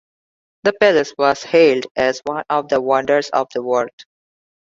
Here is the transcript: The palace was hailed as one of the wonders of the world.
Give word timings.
The 0.63 0.73
palace 0.73 1.13
was 1.15 1.43
hailed 1.43 1.85
as 1.95 2.23
one 2.25 2.43
of 2.49 2.69
the 2.69 2.81
wonders 2.81 3.29
of 3.29 3.49
the 3.53 3.61
world. 3.61 3.91